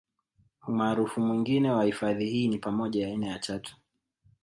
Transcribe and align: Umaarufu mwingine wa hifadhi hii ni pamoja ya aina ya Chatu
Umaarufu 0.67 1.21
mwingine 1.21 1.71
wa 1.71 1.83
hifadhi 1.83 2.25
hii 2.25 2.47
ni 2.47 2.57
pamoja 2.57 3.01
ya 3.03 3.07
aina 3.07 3.27
ya 3.27 3.39
Chatu 3.39 3.75